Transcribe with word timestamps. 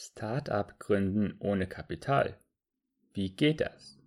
Startup 0.00 0.78
gründen 0.78 1.34
ohne 1.40 1.66
Kapital. 1.66 2.38
Wie 3.14 3.34
geht 3.34 3.60
das? 3.60 3.98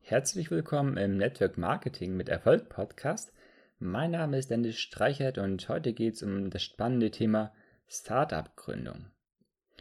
Herzlich 0.00 0.50
willkommen 0.50 0.96
im 0.96 1.18
Network 1.18 1.58
Marketing 1.58 2.16
mit 2.16 2.30
Erfolg 2.30 2.70
Podcast. 2.70 3.30
Mein 3.78 4.12
Name 4.12 4.38
ist 4.38 4.50
Dennis 4.50 4.78
Streichert 4.78 5.36
und 5.36 5.68
heute 5.68 5.92
geht 5.92 6.14
es 6.14 6.22
um 6.22 6.48
das 6.48 6.62
spannende 6.62 7.10
Thema 7.10 7.52
Startup 7.86 8.56
Gründung. 8.56 9.10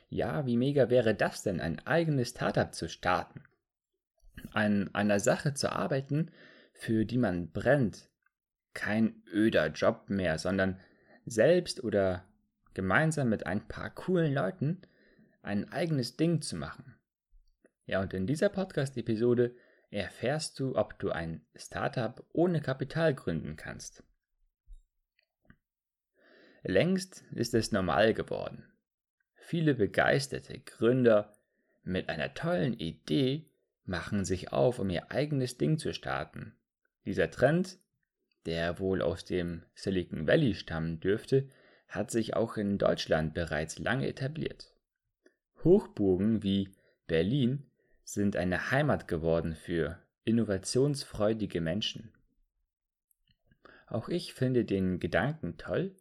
Ja, 0.10 0.46
wie 0.46 0.58
mega 0.58 0.90
wäre 0.90 1.16
das 1.16 1.44
denn, 1.44 1.62
ein 1.62 1.80
eigenes 1.88 2.32
Startup 2.32 2.76
zu 2.76 2.90
starten? 2.90 3.42
An 4.52 4.94
einer 4.94 5.22
Sache 5.22 5.54
zu 5.54 5.72
arbeiten, 5.72 6.30
für 6.74 7.06
die 7.06 7.18
man 7.18 7.52
brennt. 7.52 8.10
Kein 8.74 9.24
öder 9.32 9.68
Job 9.68 10.10
mehr, 10.10 10.38
sondern 10.38 10.78
selbst 11.26 11.82
oder 11.86 12.26
gemeinsam 12.74 13.30
mit 13.30 13.46
ein 13.46 13.66
paar 13.70 13.92
coolen 13.92 14.34
Leuten 14.34 14.82
ein 15.42 15.72
eigenes 15.72 16.18
Ding 16.18 16.42
zu 16.42 16.56
machen. 16.56 16.96
Ja, 17.86 18.02
und 18.02 18.14
in 18.14 18.28
dieser 18.28 18.50
Podcast-Episode 18.50 19.56
erfährst 19.90 20.60
du, 20.60 20.76
ob 20.76 21.00
du 21.00 21.10
ein 21.12 21.46
Startup 21.56 22.24
ohne 22.32 22.62
Kapital 22.62 23.14
gründen 23.14 23.56
kannst. 23.56 24.04
Längst 26.64 27.24
ist 27.32 27.54
es 27.54 27.72
normal 27.72 28.14
geworden. 28.14 28.72
Viele 29.36 29.74
begeisterte 29.74 30.60
Gründer 30.60 31.34
mit 31.84 32.10
einer 32.10 32.34
tollen 32.34 32.74
Idee 32.74 33.50
machen 33.84 34.24
sich 34.24 34.54
auf, 34.54 34.80
um 34.80 34.90
ihr 34.90 35.12
eigenes 35.12 35.58
Ding 35.58 35.78
zu 35.78 35.94
starten. 35.94 36.56
Dieser 37.06 37.32
Trend, 37.32 37.80
der 38.46 38.80
wohl 38.80 39.02
aus 39.02 39.26
dem 39.26 39.64
Silicon 39.74 40.28
Valley 40.28 40.54
stammen 40.54 41.00
dürfte, 41.00 41.50
hat 41.88 42.12
sich 42.12 42.36
auch 42.36 42.58
in 42.58 42.78
Deutschland 42.78 43.34
bereits 43.34 43.80
lange 43.80 44.08
etabliert. 44.08 44.71
Hochburgen 45.64 46.44
wie 46.44 46.70
Berlin 47.08 47.64
sind 48.04 48.36
eine 48.36 48.72
Heimat 48.72 49.08
geworden 49.08 49.56
für 49.56 50.00
innovationsfreudige 50.26 51.62
Menschen. 51.62 52.12
Auch 53.88 54.10
ich 54.10 54.34
finde 54.34 54.66
den 54.66 55.00
Gedanken 55.00 55.58
toll, 55.58 55.96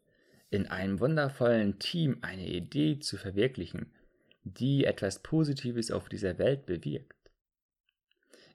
in 0.50 0.66
einem 0.66 1.00
wundervollen 1.00 1.78
Team 1.78 2.19
eine 2.22 2.47
Idee 2.47 2.98
zu 2.98 3.16
verwirklichen, 3.16 3.92
die 4.44 4.84
etwas 4.84 5.22
Positives 5.22 5.91
auf 5.91 6.08
dieser 6.08 6.38
Welt 6.38 6.66
bewirkt. 6.66 7.31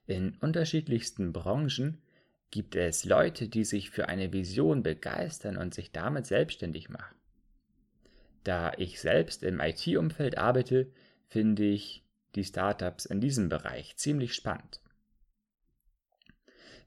In 0.07 0.35
unterschiedlichsten 0.41 1.33
Branchen 1.33 2.01
gibt 2.51 2.75
es 2.75 3.05
Leute, 3.05 3.47
die 3.47 3.63
sich 3.63 3.89
für 3.89 4.07
eine 4.07 4.31
Vision 4.31 4.83
begeistern 4.83 5.57
und 5.57 5.73
sich 5.73 5.91
damit 5.91 6.25
selbstständig 6.25 6.89
machen. 6.89 7.15
Da 8.45 8.73
ich 8.77 9.01
selbst 9.01 9.41
im 9.41 9.59
IT-Umfeld 9.59 10.37
arbeite, 10.37 10.91
finde 11.27 11.63
ich 11.63 12.05
die 12.35 12.43
Startups 12.43 13.05
in 13.05 13.19
diesem 13.19 13.49
Bereich 13.49 13.97
ziemlich 13.97 14.35
spannend. 14.35 14.79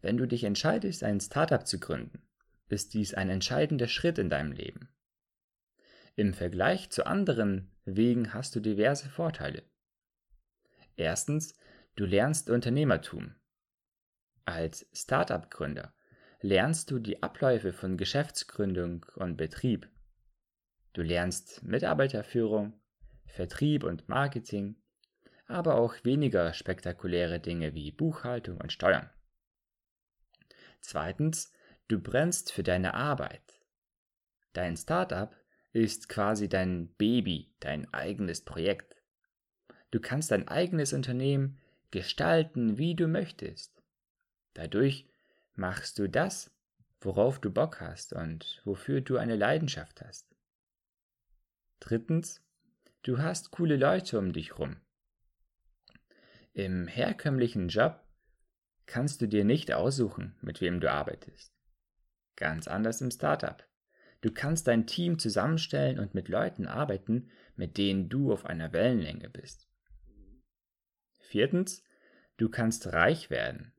Wenn 0.01 0.17
du 0.17 0.27
dich 0.27 0.45
entscheidest, 0.45 1.03
ein 1.03 1.20
Startup 1.20 1.67
zu 1.67 1.81
gründen, 1.81 2.23
ist 2.69 2.95
dies 2.95 3.12
ein 3.12 3.29
entscheidender 3.29 3.89
Schritt 3.89 4.19
in 4.19 4.31
deinem 4.31 4.53
Leben. 4.53 4.89
Im 6.14 6.33
Vergleich 6.33 6.91
zu 6.91 7.06
anderen 7.06 7.73
Wegen 7.84 8.33
hast 8.34 8.55
du 8.55 8.61
diverse 8.61 9.09
Vorteile. 9.09 9.64
Erstens, 10.95 11.55
du 11.97 12.05
lernst 12.05 12.51
Unternehmertum. 12.51 13.34
Als 14.45 14.86
Startup-Gründer 14.92 15.92
lernst 16.41 16.92
du 16.92 17.01
die 17.01 17.20
Abläufe 17.20 17.73
von 17.73 17.97
Geschäftsgründung 17.97 19.06
und 19.17 19.36
Betrieb. 19.36 19.89
Du 20.92 21.03
lernst 21.03 21.62
Mitarbeiterführung, 21.62 22.81
Vertrieb 23.27 23.84
und 23.84 24.08
Marketing, 24.08 24.77
aber 25.47 25.77
auch 25.77 25.95
weniger 26.05 26.53
spektakuläre 26.53 27.41
Dinge 27.41 27.75
wie 27.75 27.92
Buchhaltung 27.92 28.58
und 28.61 28.72
Steuern. 28.72 29.11
Zweitens, 30.80 31.53
du 31.89 32.01
brennst 32.01 32.52
für 32.52 32.62
deine 32.62 32.95
Arbeit. 32.95 33.61
Dein 34.52 34.77
Startup 34.77 35.35
ist 35.73 36.08
quasi 36.08 36.48
dein 36.48 36.95
Baby, 36.95 37.55
dein 37.61 37.92
eigenes 37.92 38.45
Projekt. 38.45 38.96
Du 39.91 40.01
kannst 40.01 40.30
dein 40.30 40.48
eigenes 40.48 40.92
Unternehmen 40.92 41.58
gestalten, 41.91 42.79
wie 42.79 42.95
du 42.95 43.08
möchtest. 43.08 43.83
Dadurch 44.55 45.08
machst 45.55 45.98
du 45.98 46.08
das, 46.08 46.51
worauf 47.01 47.41
du 47.41 47.51
Bock 47.51 47.80
hast 47.80 48.12
und 48.12 48.61
wofür 48.64 49.01
du 49.01 49.17
eine 49.17 49.36
Leidenschaft 49.36 50.02
hast. 50.02 50.27
Drittens, 51.88 52.44
du 53.00 53.16
hast 53.16 53.50
coole 53.50 53.78
Leute 53.78 54.18
um 54.18 54.34
dich 54.34 54.58
rum. 54.58 54.76
Im 56.52 56.86
herkömmlichen 56.86 57.68
Job 57.68 58.04
kannst 58.84 59.22
du 59.22 59.26
dir 59.26 59.42
nicht 59.42 59.72
aussuchen, 59.72 60.36
mit 60.42 60.60
wem 60.60 60.80
du 60.80 60.92
arbeitest. 60.92 61.50
Ganz 62.36 62.68
anders 62.68 63.00
im 63.00 63.10
Startup. 63.10 63.66
Du 64.20 64.30
kannst 64.30 64.66
dein 64.66 64.86
Team 64.86 65.18
zusammenstellen 65.18 65.98
und 65.98 66.12
mit 66.12 66.28
Leuten 66.28 66.66
arbeiten, 66.66 67.30
mit 67.56 67.78
denen 67.78 68.10
du 68.10 68.34
auf 68.34 68.44
einer 68.44 68.74
Wellenlänge 68.74 69.30
bist. 69.30 69.66
Viertens, 71.20 71.82
du 72.36 72.50
kannst 72.50 72.92
reich 72.92 73.30
werden. 73.30 73.72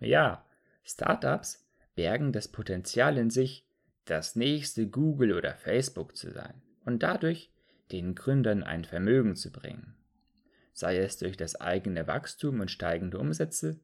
Ja, 0.00 0.46
Startups 0.84 1.66
bergen 1.94 2.32
das 2.32 2.48
Potenzial 2.48 3.16
in 3.16 3.30
sich, 3.30 3.66
das 4.04 4.36
nächste 4.36 4.86
Google 4.86 5.32
oder 5.32 5.54
Facebook 5.54 6.14
zu 6.14 6.30
sein 6.30 6.60
und 6.90 7.02
dadurch 7.02 7.52
den 7.92 8.14
Gründern 8.14 8.64
ein 8.64 8.84
Vermögen 8.84 9.36
zu 9.36 9.52
bringen, 9.52 9.96
sei 10.72 10.98
es 10.98 11.18
durch 11.18 11.36
das 11.36 11.60
eigene 11.60 12.06
Wachstum 12.06 12.60
und 12.60 12.70
steigende 12.70 13.18
Umsätze, 13.18 13.80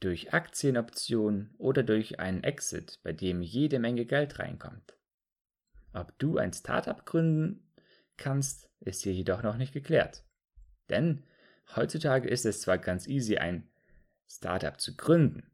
durch 0.00 0.34
Aktienoptionen 0.34 1.54
oder 1.56 1.82
durch 1.82 2.20
einen 2.20 2.44
Exit, 2.44 3.00
bei 3.02 3.12
dem 3.12 3.40
jede 3.40 3.78
Menge 3.78 4.04
Geld 4.04 4.38
reinkommt. 4.38 4.98
Ob 5.94 6.18
du 6.18 6.36
ein 6.36 6.52
Startup 6.52 7.06
gründen 7.06 7.72
kannst, 8.18 8.68
ist 8.80 9.02
hier 9.02 9.14
jedoch 9.14 9.42
noch 9.42 9.56
nicht 9.56 9.72
geklärt. 9.72 10.24
Denn 10.90 11.24
heutzutage 11.74 12.28
ist 12.28 12.44
es 12.44 12.60
zwar 12.60 12.76
ganz 12.76 13.06
easy, 13.06 13.38
ein 13.38 13.70
Startup 14.28 14.78
zu 14.78 14.94
gründen. 14.94 15.50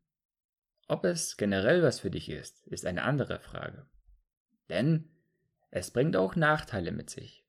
Ob 0.89 1.05
es 1.05 1.37
generell 1.37 1.83
was 1.85 2.01
für 2.01 2.11
dich 2.11 2.29
ist, 2.29 2.67
ist 2.67 2.87
eine 2.87 3.05
andere 3.05 3.39
Frage. 3.39 3.87
Denn 4.69 5.11
es 5.71 5.91
bringt 5.91 6.17
auch 6.17 6.37
Nachteile 6.37 6.93
mit 6.93 7.11
sich. 7.11 7.45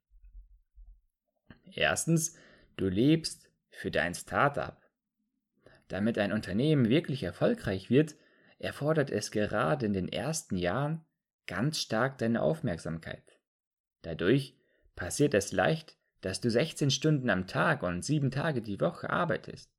Erstens, 1.74 2.36
du 2.78 2.88
lebst 2.88 3.50
für 3.70 3.92
dein 3.92 4.14
Startup. 4.14 4.78
Damit 5.88 6.18
ein 6.18 6.32
Unternehmen 6.32 6.90
wirklich 6.90 7.24
erfolgreich 7.24 7.90
wird, 7.90 8.16
erfordert 8.60 9.10
es 9.10 9.32
gerade 9.32 9.86
in 9.86 9.94
den 9.94 10.08
ersten 10.08 10.56
Jahren 10.56 11.06
ganz 11.48 11.80
stark 11.80 12.18
deine 12.18 12.42
Aufmerksamkeit. 12.42 13.24
Dadurch 14.04 14.56
passiert 14.96 15.34
es 15.34 15.52
leicht, 15.52 15.98
dass 16.22 16.42
du 16.42 16.50
16 16.50 16.92
Stunden 16.92 17.30
am 17.30 17.48
Tag 17.48 17.84
und 17.84 18.06
7 18.06 18.32
Tage 18.32 18.62
die 18.62 18.80
Woche 18.80 19.10
arbeitest. 19.10 19.72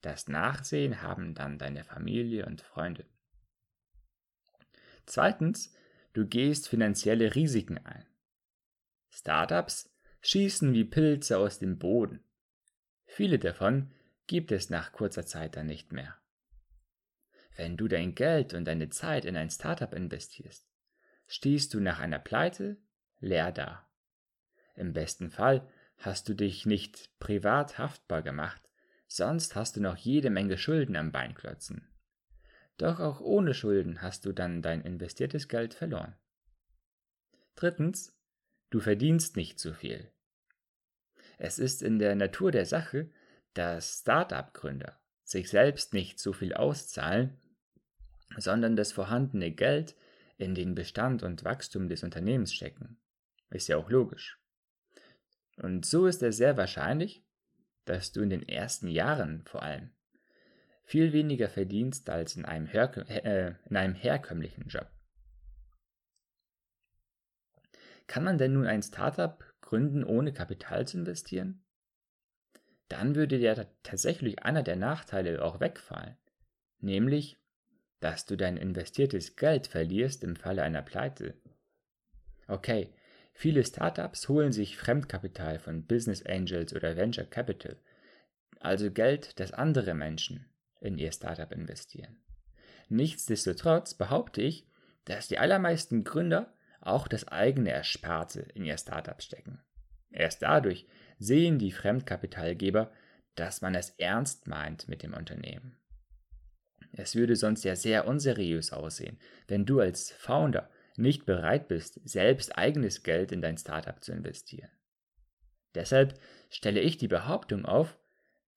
Das 0.00 0.28
Nachsehen 0.28 1.02
haben 1.02 1.34
dann 1.34 1.58
deine 1.58 1.84
Familie 1.84 2.46
und 2.46 2.60
Freunde. 2.60 3.04
Zweitens, 5.06 5.74
Du 6.18 6.26
gehst 6.26 6.68
finanzielle 6.68 7.36
Risiken 7.36 7.78
ein. 7.78 8.04
Startups 9.08 9.88
schießen 10.20 10.74
wie 10.74 10.82
Pilze 10.82 11.38
aus 11.38 11.60
dem 11.60 11.78
Boden. 11.78 12.24
Viele 13.06 13.38
davon 13.38 13.92
gibt 14.26 14.50
es 14.50 14.68
nach 14.68 14.90
kurzer 14.90 15.26
Zeit 15.26 15.54
dann 15.54 15.66
nicht 15.66 15.92
mehr. 15.92 16.16
Wenn 17.54 17.76
du 17.76 17.86
dein 17.86 18.16
Geld 18.16 18.52
und 18.52 18.64
deine 18.64 18.90
Zeit 18.90 19.26
in 19.26 19.36
ein 19.36 19.48
Startup 19.48 19.94
investierst, 19.94 20.66
stehst 21.28 21.72
du 21.72 21.78
nach 21.78 22.00
einer 22.00 22.18
Pleite 22.18 22.78
leer 23.20 23.52
da. 23.52 23.88
Im 24.74 24.94
besten 24.94 25.30
Fall 25.30 25.70
hast 25.98 26.28
du 26.28 26.34
dich 26.34 26.66
nicht 26.66 27.16
privat 27.20 27.78
haftbar 27.78 28.22
gemacht, 28.22 28.68
sonst 29.06 29.54
hast 29.54 29.76
du 29.76 29.80
noch 29.80 29.96
jede 29.96 30.30
Menge 30.30 30.58
Schulden 30.58 30.96
am 30.96 31.12
Bein 31.12 31.34
klotzen. 31.34 31.88
Doch 32.78 33.00
auch 33.00 33.20
ohne 33.20 33.54
Schulden 33.54 34.02
hast 34.02 34.24
du 34.24 34.32
dann 34.32 34.62
dein 34.62 34.80
investiertes 34.82 35.48
Geld 35.48 35.74
verloren. 35.74 36.14
Drittens, 37.56 38.16
du 38.70 38.80
verdienst 38.80 39.36
nicht 39.36 39.58
zu 39.58 39.74
viel. 39.74 40.10
Es 41.38 41.58
ist 41.58 41.82
in 41.82 41.98
der 41.98 42.14
Natur 42.14 42.52
der 42.52 42.66
Sache, 42.66 43.10
dass 43.54 44.00
Start-up-Gründer 44.00 44.98
sich 45.24 45.50
selbst 45.50 45.92
nicht 45.92 46.20
so 46.20 46.32
viel 46.32 46.54
auszahlen, 46.54 47.36
sondern 48.36 48.76
das 48.76 48.92
vorhandene 48.92 49.50
Geld 49.50 49.96
in 50.36 50.54
den 50.54 50.76
Bestand 50.76 51.24
und 51.24 51.44
Wachstum 51.44 51.88
des 51.88 52.04
Unternehmens 52.04 52.54
stecken. 52.54 53.00
Ist 53.50 53.68
ja 53.68 53.76
auch 53.76 53.90
logisch. 53.90 54.40
Und 55.56 55.84
so 55.84 56.06
ist 56.06 56.22
es 56.22 56.36
sehr 56.36 56.56
wahrscheinlich, 56.56 57.24
dass 57.84 58.12
du 58.12 58.22
in 58.22 58.30
den 58.30 58.48
ersten 58.48 58.86
Jahren 58.86 59.42
vor 59.44 59.62
allem 59.62 59.90
viel 60.88 61.12
weniger 61.12 61.50
verdienst 61.50 62.08
als 62.08 62.34
in 62.34 62.46
einem, 62.46 62.66
äh, 62.66 63.52
in 63.68 63.76
einem 63.76 63.94
herkömmlichen 63.94 64.68
Job. 64.68 64.90
Kann 68.06 68.24
man 68.24 68.38
denn 68.38 68.54
nun 68.54 68.66
ein 68.66 68.82
Startup 68.82 69.44
gründen, 69.60 70.02
ohne 70.02 70.32
Kapital 70.32 70.88
zu 70.88 70.96
investieren? 70.96 71.62
Dann 72.88 73.16
würde 73.16 73.36
ja 73.36 73.54
tatsächlich 73.82 74.42
einer 74.44 74.62
der 74.62 74.76
Nachteile 74.76 75.44
auch 75.44 75.60
wegfallen, 75.60 76.16
nämlich, 76.80 77.36
dass 78.00 78.24
du 78.24 78.36
dein 78.36 78.56
investiertes 78.56 79.36
Geld 79.36 79.66
verlierst 79.66 80.24
im 80.24 80.36
Falle 80.36 80.62
einer 80.62 80.80
Pleite. 80.80 81.34
Okay, 82.46 82.94
viele 83.34 83.62
Startups 83.62 84.26
holen 84.30 84.52
sich 84.52 84.78
Fremdkapital 84.78 85.58
von 85.58 85.84
Business 85.84 86.24
Angels 86.24 86.74
oder 86.74 86.96
Venture 86.96 87.26
Capital, 87.26 87.76
also 88.58 88.90
Geld, 88.90 89.38
das 89.38 89.52
andere 89.52 89.92
Menschen 89.92 90.48
in 90.80 90.98
ihr 90.98 91.12
Startup 91.12 91.50
investieren. 91.52 92.18
Nichtsdestotrotz 92.88 93.94
behaupte 93.94 94.42
ich, 94.42 94.66
dass 95.04 95.28
die 95.28 95.38
allermeisten 95.38 96.04
Gründer 96.04 96.54
auch 96.80 97.08
das 97.08 97.28
eigene 97.28 97.70
Ersparte 97.70 98.40
in 98.54 98.64
ihr 98.64 98.78
Startup 98.78 99.20
stecken. 99.22 99.60
Erst 100.10 100.42
dadurch 100.42 100.86
sehen 101.18 101.58
die 101.58 101.72
Fremdkapitalgeber, 101.72 102.92
dass 103.34 103.60
man 103.60 103.74
es 103.74 103.90
ernst 103.98 104.46
meint 104.46 104.88
mit 104.88 105.02
dem 105.02 105.14
Unternehmen. 105.14 105.76
Es 106.92 107.14
würde 107.14 107.36
sonst 107.36 107.64
ja 107.64 107.76
sehr 107.76 108.06
unseriös 108.06 108.72
aussehen, 108.72 109.18
wenn 109.46 109.66
du 109.66 109.80
als 109.80 110.10
Founder 110.12 110.70
nicht 110.96 111.26
bereit 111.26 111.68
bist, 111.68 112.00
selbst 112.04 112.56
eigenes 112.58 113.02
Geld 113.02 113.30
in 113.30 113.40
dein 113.40 113.58
Startup 113.58 114.02
zu 114.02 114.12
investieren. 114.12 114.70
Deshalb 115.74 116.18
stelle 116.50 116.80
ich 116.80 116.96
die 116.96 117.08
Behauptung 117.08 117.64
auf, 117.64 117.96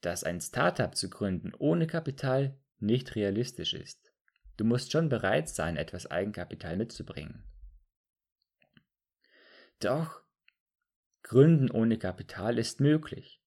dass 0.01 0.24
ein 0.24 0.42
Startup 0.42 0.95
zu 0.95 1.09
gründen 1.09 1.53
ohne 1.57 1.88
Kapital 1.88 2.57
nicht 2.80 3.15
realistisch 3.15 3.74
ist. 3.74 4.12
Du 4.57 4.65
musst 4.65 4.92
schon 4.92 5.09
bereit 5.09 5.50
sein, 5.50 5.77
etwas 5.77 6.09
Eigenkapital 6.09 6.77
mitzubringen. 6.77 7.44
Doch 9.80 10.21
Gründen 11.24 11.71
ohne 11.71 11.98
Kapital 11.98 12.57
ist 12.57 12.80
möglich. 12.80 13.42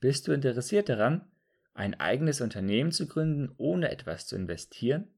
Bist 0.00 0.28
du 0.28 0.32
interessiert 0.32 0.88
daran, 0.88 1.30
ein 1.74 1.98
eigenes 1.98 2.40
Unternehmen 2.40 2.92
zu 2.92 3.06
gründen, 3.06 3.54
ohne 3.56 3.90
etwas 3.90 4.26
zu 4.26 4.36
investieren? 4.36 5.12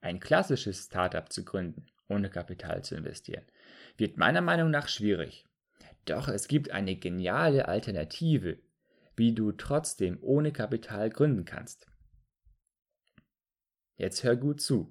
Ein 0.00 0.20
klassisches 0.20 0.84
Startup 0.84 1.30
zu 1.30 1.44
gründen, 1.44 1.86
ohne 2.08 2.30
Kapital 2.30 2.84
zu 2.84 2.94
investieren, 2.94 3.44
wird 3.96 4.16
meiner 4.16 4.40
Meinung 4.40 4.70
nach 4.70 4.88
schwierig. 4.88 5.47
Doch 6.08 6.28
es 6.28 6.48
gibt 6.48 6.70
eine 6.70 6.96
geniale 6.96 7.68
Alternative, 7.68 8.58
wie 9.14 9.34
du 9.34 9.52
trotzdem 9.52 10.16
ohne 10.22 10.52
Kapital 10.52 11.10
gründen 11.10 11.44
kannst. 11.44 11.86
Jetzt 13.96 14.24
hör 14.24 14.34
gut 14.34 14.62
zu. 14.62 14.90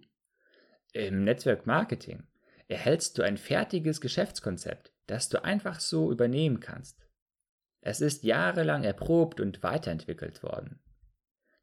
Im 0.94 1.24
Network 1.24 1.66
Marketing 1.66 2.28
erhältst 2.68 3.18
du 3.18 3.24
ein 3.24 3.38
fertiges 3.38 4.00
Geschäftskonzept, 4.00 4.92
das 5.08 5.28
du 5.28 5.44
einfach 5.44 5.80
so 5.80 6.12
übernehmen 6.12 6.60
kannst. 6.60 7.08
Es 7.82 8.00
ist 8.00 8.24
jahrelang 8.24 8.84
erprobt 8.84 9.40
und 9.40 9.64
weiterentwickelt 9.64 10.44
worden. 10.44 10.80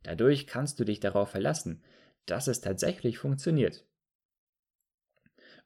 Dadurch 0.03 0.49
kannst 0.49 0.81
du 0.81 0.85
dich 0.85 0.99
darauf 0.99 1.31
verlassen, 1.31 1.85
dass 2.27 2.49
es 2.49 2.61
tatsächlich 2.61 3.19
funktioniert. 3.19 3.87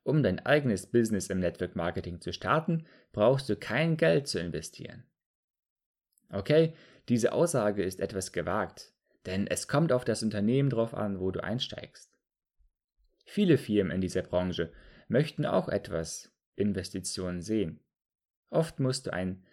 Um 0.08 0.22
dein 0.22 0.38
eigenes 0.46 0.86
Business 0.86 1.28
im 1.28 1.38
Network 1.38 1.76
Marketing 1.76 2.22
zu 2.22 2.32
starten, 2.32 2.86
brauchst 3.12 3.46
du 3.50 3.56
kein 3.56 3.98
Geld 3.98 4.26
zu 4.26 4.40
investieren. 4.40 5.04
Okay, 6.30 6.72
diese 7.10 7.32
Aussage 7.32 7.82
ist 7.82 8.00
etwas 8.00 8.32
gewagt, 8.32 8.94
denn 9.26 9.46
es 9.46 9.68
kommt 9.68 9.92
auf 9.92 10.06
das 10.06 10.22
Unternehmen 10.22 10.70
drauf 10.70 10.94
an, 10.94 11.20
wo 11.20 11.30
du 11.30 11.44
einsteigst. 11.44 12.10
Viele 13.26 13.58
Firmen 13.58 13.92
in 13.92 14.00
dieser 14.00 14.22
Branche 14.22 14.72
möchten 15.08 15.44
auch 15.44 15.68
etwas 15.68 16.32
Investitionen 16.56 17.42
sehen. 17.42 17.84
Oft 18.48 18.80
musst 18.80 19.08
du 19.08 19.12
ein 19.12 19.44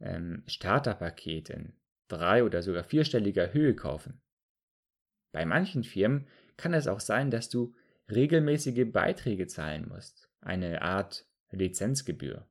ähm, 0.00 0.42
Starterpaket 0.46 1.48
in 1.48 1.72
drei- 2.08 2.44
oder 2.44 2.62
sogar 2.62 2.84
vierstelliger 2.84 3.54
Höhe 3.54 3.74
kaufen. 3.74 4.20
Bei 5.32 5.46
manchen 5.46 5.84
Firmen 5.84 6.28
kann 6.58 6.74
es 6.74 6.86
auch 6.86 7.00
sein, 7.00 7.30
dass 7.30 7.48
du 7.48 7.74
regelmäßige 8.10 8.90
Beiträge 8.90 9.46
zahlen 9.46 9.88
musst, 9.88 10.28
eine 10.40 10.82
Art 10.82 11.26
Lizenzgebühr. 11.50 12.46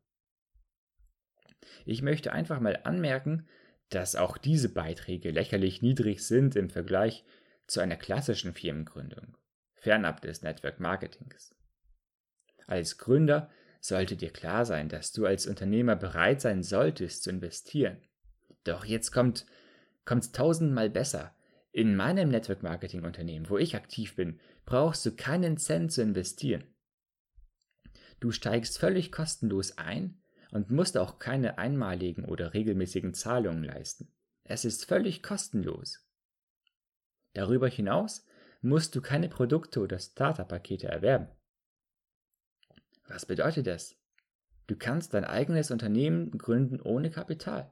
Ich 1.86 2.02
möchte 2.02 2.31
einfach 2.31 2.60
mal 2.60 2.80
anmerken, 2.84 3.48
dass 3.90 4.16
auch 4.16 4.38
diese 4.38 4.74
Beiträge 4.74 5.31
lächerlich 5.31 5.81
niedrig 5.81 6.25
sind 6.25 6.56
im 6.56 6.69
Vergleich 6.69 7.24
zu 7.68 7.80
einer 7.80 7.96
klassischen 7.96 8.54
Firmengründung, 8.54 9.38
fernab 9.74 10.22
des 10.22 10.42
Network 10.42 10.80
Marketings. 10.80 11.56
Als 12.68 12.98
Gründer 12.98 13.50
sollte 13.80 14.16
dir 14.16 14.31
klar 14.31 14.66
sein, 14.66 14.90
dass 14.90 15.12
du 15.12 15.25
als 15.25 15.46
Unternehmer 15.46 15.96
bereit 15.96 16.42
sein 16.42 16.63
solltest 16.63 17.24
zu 17.24 17.30
investieren. 17.30 18.01
Doch 18.63 18.86
jetzt 18.86 19.12
kommt 19.12 19.46
kommt's 20.06 20.31
tausendmal 20.31 20.90
besser. 20.90 21.36
In 21.72 21.96
meinem 21.96 22.30
Network 22.30 22.63
Marketing 22.63 23.04
Unternehmen, 23.04 23.50
wo 23.50 23.58
ich 23.58 23.75
aktiv 23.75 24.16
bin, 24.16 24.40
brauchst 24.66 25.06
du 25.06 25.16
keinen 25.16 25.58
Cent 25.58 25.92
zu 25.92 26.02
investieren. 26.02 26.64
Du 28.20 28.32
steigst 28.32 28.80
völlig 28.80 29.12
kostenlos 29.12 29.78
ein 29.78 30.22
und 30.52 30.72
musst 30.72 30.98
auch 30.98 31.20
keine 31.20 31.58
einmaligen 31.58 32.26
oder 32.26 32.54
regelmäßigen 32.54 33.14
Zahlungen 33.14 33.64
leisten. 33.64 34.12
Es 34.44 34.66
ist 34.66 34.86
völlig 34.86 35.22
kostenlos. 35.22 36.08
Darüber 37.34 37.68
hinaus 37.68 38.26
musst 38.62 38.96
du 38.96 39.02
keine 39.02 39.30
Produkte 39.30 39.82
oder 39.82 40.00
Starterpakete 40.00 40.88
erwerben. 40.88 41.28
Was 43.08 43.26
bedeutet 43.26 43.68
das? 43.68 43.98
Du 44.68 44.76
kannst 44.76 45.14
dein 45.14 45.26
eigenes 45.26 45.70
Unternehmen 45.70 46.32
gründen 46.38 46.82
ohne 46.82 47.12
Kapital. 47.12 47.72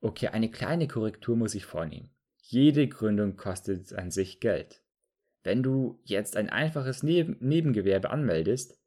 Okay, 0.00 0.28
eine 0.28 0.50
kleine 0.50 0.86
Korrektur 0.86 1.36
muss 1.36 1.54
ich 1.54 1.64
vornehmen. 1.64 2.10
Jede 2.50 2.88
Gründung 2.88 3.36
kostet 3.36 3.92
an 3.92 4.10
sich 4.10 4.40
Geld. 4.40 4.80
Wenn 5.42 5.62
du 5.62 6.00
jetzt 6.04 6.34
ein 6.34 6.48
einfaches 6.48 7.02
Neben 7.02 7.36
Nebengewerbe 7.40 8.08
anmeldest, 8.08 8.80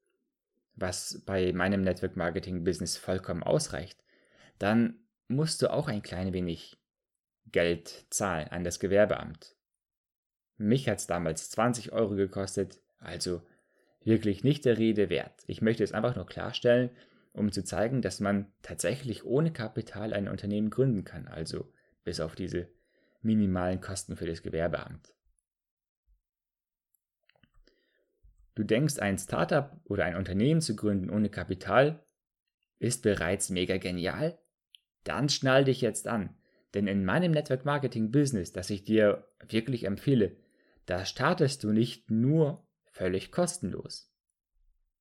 was 0.73 1.21
bei 1.27 1.53
meinem 1.53 1.81
Network 1.83 2.15
Marketing 2.15 2.63
Business 2.63 2.97
vollkommen 2.97 3.43
ausreicht, 3.43 4.03
dann 4.57 4.95
musst 5.27 5.61
du 5.61 5.71
auch 5.71 5.87
ein 5.87 6.01
klein 6.01 6.33
wenig 6.33 6.79
Geld 7.51 8.07
zahlen 8.09 8.47
an 8.47 8.63
das 8.63 8.79
Gewerbeamt. 8.79 9.55
Mich 10.57 10.89
hat 10.89 10.97
es 10.97 11.05
damals 11.05 11.51
20 11.51 11.91
Euro 11.91 12.15
gekostet, 12.15 12.81
also 12.97 13.43
wirklich 14.03 14.43
nicht 14.43 14.65
der 14.65 14.79
Rede 14.79 15.11
wert. 15.11 15.43
Ich 15.45 15.61
möchte 15.61 15.83
es 15.83 15.91
einfach 15.91 16.15
nur 16.15 16.25
klarstellen, 16.25 16.89
um 17.31 17.51
zu 17.51 17.63
zeigen, 17.63 18.01
dass 18.01 18.21
man 18.21 18.51
tatsächlich 18.63 19.23
ohne 19.23 19.53
Kapital 19.53 20.13
ein 20.13 20.27
Unternehmen 20.27 20.71
gründen 20.71 21.03
kann, 21.03 21.27
also 21.27 21.71
bis 22.03 22.19
auf 22.19 22.33
diese 22.33 22.67
minimalen 23.21 23.81
Kosten 23.81 24.15
für 24.15 24.25
das 24.25 24.41
Gewerbeamt. 24.41 25.13
Du 28.55 28.63
denkst, 28.63 28.99
ein 28.99 29.17
Startup 29.17 29.79
oder 29.85 30.05
ein 30.05 30.15
Unternehmen 30.15 30.61
zu 30.61 30.75
gründen 30.75 31.09
ohne 31.09 31.29
Kapital 31.29 32.05
ist 32.79 33.01
bereits 33.03 33.49
mega 33.49 33.77
genial? 33.77 34.37
Dann 35.03 35.29
schnall 35.29 35.63
dich 35.63 35.81
jetzt 35.81 36.07
an, 36.07 36.35
denn 36.73 36.87
in 36.87 37.05
meinem 37.05 37.31
Network 37.31 37.65
Marketing 37.65 38.11
Business, 38.11 38.51
das 38.51 38.69
ich 38.69 38.83
dir 38.83 39.27
wirklich 39.47 39.85
empfehle, 39.85 40.35
da 40.85 41.05
startest 41.05 41.63
du 41.63 41.71
nicht 41.71 42.11
nur 42.11 42.67
völlig 42.85 43.31
kostenlos. 43.31 44.11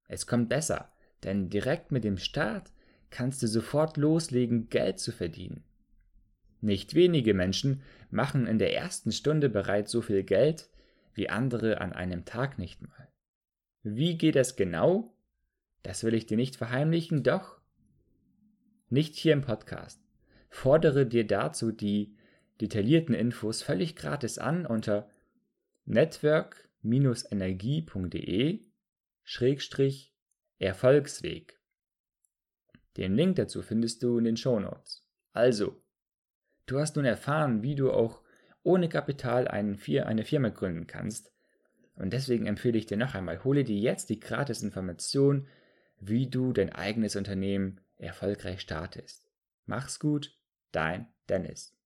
Es 0.07 0.27
kommt 0.27 0.49
besser, 0.49 0.93
denn 1.25 1.50
direkt 1.50 1.93
mit 1.93 2.05
dem 2.05 2.19
Start 2.19 2.73
kannst 3.11 3.43
du 3.43 3.47
sofort 3.47 3.97
loslegen, 3.97 4.69
Geld 4.69 5.00
zu 5.00 5.12
verdienen. 5.12 5.65
Nicht 6.61 6.95
wenige 6.95 7.35
Menschen 7.35 7.83
machen 8.11 8.47
in 8.47 8.59
der 8.59 8.75
ersten 8.75 9.12
Stunde 9.12 9.49
bereits 9.49 9.90
so 9.90 10.02
viel 10.02 10.23
Geld 10.23 10.69
wie 11.14 11.29
andere 11.29 11.81
an 11.81 11.93
einem 11.93 12.25
Tag 12.25 12.59
nicht 12.59 12.83
mal. 12.83 13.09
Wie 13.83 14.19
geht 14.19 14.37
es 14.37 14.57
genau? 14.57 15.14
Das 15.83 16.05
will 16.05 16.14
ich 16.14 16.26
dir 16.26 16.37
nicht 16.37 16.57
verheimlichen, 16.57 17.23
doch 17.23 17.59
nicht 18.90 19.17
hier 19.17 19.33
im 19.33 19.43
Podcast. 19.43 20.02
Fordere 20.50 21.07
dir 21.07 21.26
dazu 21.26 21.73
die 21.73 22.17
detaillierten 22.61 23.14
Infos 23.14 23.62
völlig 23.62 23.97
gratis 23.97 24.38
an 24.38 24.67
unter 24.67 25.09
network 25.87 26.69
energie.de 26.83 28.61
Schrägstrich 29.23 30.12
Erfolgsweg. 30.59 31.59
Den 32.97 33.14
Link 33.14 33.37
dazu 33.37 33.62
findest 33.62 34.02
du 34.02 34.19
in 34.19 34.25
den 34.25 34.37
Show 34.37 34.59
Notes. 34.59 35.07
Also, 35.33 35.81
du 36.71 36.79
hast 36.79 36.97
nun 36.97 37.05
erfahren, 37.05 37.62
wie 37.62 37.75
du 37.75 37.91
auch 37.93 38.21
ohne 38.62 38.89
Kapital 38.89 39.49
eine 39.49 39.77
Firma 39.77 40.49
gründen 40.50 40.87
kannst. 40.87 41.33
Und 41.95 42.12
deswegen 42.12 42.47
empfehle 42.47 42.79
ich 42.79 42.87
dir 42.87 42.97
noch 42.97 43.15
einmal, 43.15 43.45
hole 43.45 43.65
dir 43.65 43.77
jetzt 43.77 44.11
die 44.11 44.21
gratis 44.21 44.62
Information, 44.62 45.49
wie 45.99 46.29
du 46.29 46.53
dein 46.53 46.73
eigenes 46.73 47.17
Unternehmen 47.17 47.81
erfolgreich 47.99 48.61
startest. 48.61 49.27
Mach's 49.67 49.99
gut, 49.99 50.37
dein 50.73 51.09
Dennis. 51.29 51.77